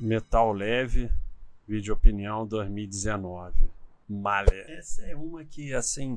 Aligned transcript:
Metal 0.00 0.52
leve, 0.52 1.10
vídeo 1.66 1.92
opinião 1.92 2.46
2019. 2.46 3.68
Malha. 4.08 4.64
Essa 4.68 5.04
é 5.06 5.16
uma 5.16 5.44
que 5.44 5.74
assim 5.74 6.16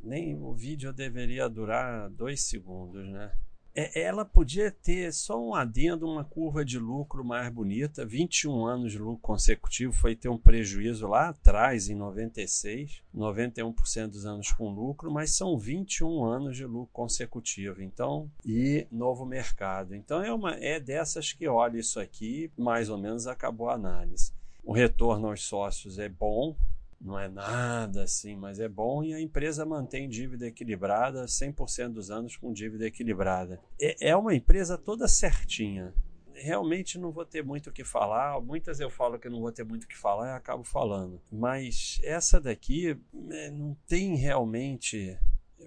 nem 0.00 0.34
o 0.34 0.54
vídeo 0.54 0.90
deveria 0.90 1.46
durar 1.46 2.08
dois 2.08 2.42
segundos, 2.42 3.06
né? 3.06 3.30
É, 3.74 4.02
ela 4.02 4.24
podia 4.24 4.70
ter 4.70 5.12
só 5.12 5.42
um 5.42 5.52
adendo, 5.52 6.08
uma 6.08 6.24
curva 6.24 6.64
de 6.64 6.78
lucro 6.78 7.24
mais 7.24 7.52
bonita. 7.52 8.06
21 8.06 8.64
anos 8.64 8.92
de 8.92 8.98
lucro 8.98 9.20
consecutivo 9.20 9.92
foi 9.92 10.14
ter 10.14 10.28
um 10.28 10.38
prejuízo 10.38 11.08
lá 11.08 11.30
atrás, 11.30 11.88
em 11.88 11.96
96, 11.96 13.02
91% 13.12 14.06
dos 14.06 14.24
anos 14.24 14.52
com 14.52 14.70
lucro, 14.70 15.10
mas 15.10 15.34
são 15.34 15.58
21 15.58 16.24
anos 16.24 16.56
de 16.56 16.64
lucro 16.64 16.92
consecutivo. 16.92 17.82
Então, 17.82 18.30
e 18.44 18.86
novo 18.92 19.26
mercado. 19.26 19.94
Então 19.94 20.22
é 20.22 20.32
uma 20.32 20.54
é 20.54 20.78
dessas 20.78 21.32
que 21.32 21.48
olha 21.48 21.78
isso 21.78 21.98
aqui, 21.98 22.52
mais 22.56 22.88
ou 22.88 22.96
menos 22.96 23.26
acabou 23.26 23.68
a 23.68 23.74
análise. 23.74 24.32
O 24.62 24.72
retorno 24.72 25.28
aos 25.28 25.42
sócios 25.42 25.98
é 25.98 26.08
bom, 26.08 26.56
não 27.04 27.18
é 27.18 27.28
nada 27.28 28.02
assim, 28.02 28.34
mas 28.34 28.58
é 28.58 28.68
bom 28.68 29.04
e 29.04 29.12
a 29.12 29.20
empresa 29.20 29.66
mantém 29.66 30.08
dívida 30.08 30.46
equilibrada 30.46 31.26
100% 31.26 31.92
dos 31.92 32.10
anos 32.10 32.36
com 32.36 32.50
dívida 32.50 32.86
equilibrada. 32.86 33.60
É, 33.78 34.08
é 34.08 34.16
uma 34.16 34.34
empresa 34.34 34.78
toda 34.78 35.06
certinha. 35.06 35.92
Realmente 36.32 36.98
não 36.98 37.12
vou 37.12 37.24
ter 37.24 37.44
muito 37.44 37.68
o 37.68 37.72
que 37.72 37.84
falar. 37.84 38.40
Muitas 38.40 38.80
eu 38.80 38.90
falo 38.90 39.18
que 39.18 39.28
não 39.28 39.40
vou 39.40 39.52
ter 39.52 39.64
muito 39.64 39.84
o 39.84 39.86
que 39.86 39.96
falar 39.96 40.28
e 40.28 40.36
acabo 40.36 40.64
falando. 40.64 41.20
Mas 41.30 42.00
essa 42.02 42.40
daqui 42.40 42.98
é, 43.30 43.50
não 43.50 43.76
tem 43.86 44.16
realmente 44.16 45.16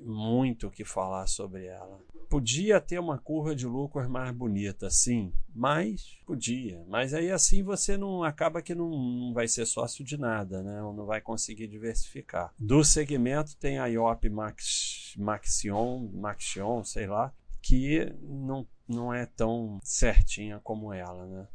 muito 0.01 0.67
o 0.67 0.71
que 0.71 0.83
falar 0.83 1.27
sobre 1.27 1.65
ela. 1.65 2.01
Podia 2.29 2.81
ter 2.81 2.99
uma 2.99 3.17
curva 3.17 3.55
de 3.55 3.65
lucros 3.65 4.07
mais 4.07 4.35
bonita, 4.35 4.89
sim, 4.89 5.33
mas 5.55 6.19
podia. 6.25 6.83
Mas 6.87 7.13
aí 7.13 7.31
assim 7.31 7.63
você 7.63 7.95
não 7.95 8.23
acaba 8.23 8.61
que 8.61 8.75
não, 8.75 8.89
não 8.89 9.33
vai 9.33 9.47
ser 9.47 9.65
sócio 9.65 10.03
de 10.03 10.17
nada, 10.17 10.61
né? 10.61 10.83
Ou 10.83 10.93
não 10.93 11.05
vai 11.05 11.21
conseguir 11.21 11.67
diversificar. 11.67 12.53
Do 12.59 12.83
segmento 12.83 13.55
tem 13.57 13.79
a 13.79 13.85
IOP 13.85 14.29
Max, 14.29 15.13
Maxion, 15.17 16.09
Maxion, 16.13 16.83
sei 16.83 17.07
lá, 17.07 17.33
que 17.61 18.13
não, 18.21 18.67
não 18.87 19.13
é 19.13 19.25
tão 19.25 19.79
certinha 19.83 20.59
como 20.63 20.91
ela, 20.91 21.25
né? 21.25 21.47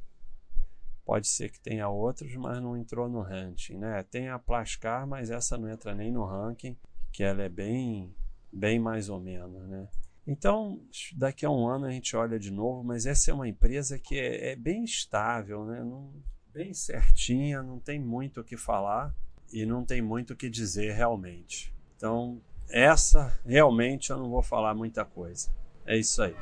Pode 1.05 1.27
ser 1.27 1.51
que 1.51 1.61
tenha 1.61 1.89
outros, 1.89 2.35
mas 2.37 2.63
não 2.63 2.77
entrou 2.77 3.09
no 3.09 3.21
ranking, 3.21 3.77
né? 3.77 4.03
Tem 4.05 4.29
a 4.29 4.39
Plascar, 4.39 5.07
mas 5.07 5.31
essa 5.31 5.59
não 5.59 5.69
entra 5.69 5.95
nem 5.95 6.13
no 6.13 6.25
ranking, 6.25 6.77
que 7.13 7.23
ela 7.23 7.43
é 7.43 7.49
bem 7.49 8.15
bem 8.53 8.79
mais 8.79 9.09
ou 9.09 9.19
menos, 9.19 9.67
né? 9.69 9.89
Então, 10.27 10.81
daqui 11.17 11.45
a 11.45 11.51
um 11.51 11.67
ano 11.67 11.87
a 11.87 11.91
gente 11.91 12.15
olha 12.17 12.39
de 12.39 12.51
novo, 12.51 12.85
mas 12.85 13.07
essa 13.07 13.31
é 13.31 13.35
uma 13.35 13.49
empresa 13.49 13.99
que 13.99 14.19
é, 14.19 14.53
é 14.53 14.57
bem 14.57 14.85
estável, 14.85 15.65
né? 15.65 15.83
Não, 15.83 16.13
bem 16.53 16.73
certinha, 16.73 17.63
não 17.63 17.81
tem 17.81 17.99
muito 17.99 18.41
o 18.41 18.45
que 18.45 18.57
falar 18.57 19.15
e 19.53 19.67
não 19.67 19.85
tem 19.85 20.01
muito 20.01 20.33
o 20.33 20.37
que 20.37 20.49
dizer 20.49 20.93
realmente. 20.93 21.75
Então, 21.97 22.41
essa 22.69 23.39
realmente 23.45 24.11
eu 24.11 24.19
não 24.19 24.31
vou 24.31 24.43
falar 24.43 24.75
muita 24.75 25.05
coisa. 25.05 25.51
É 25.85 25.99
isso 25.99 26.23
aí. 26.23 26.35